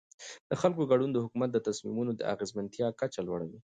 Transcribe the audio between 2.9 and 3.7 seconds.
کچه لوړوي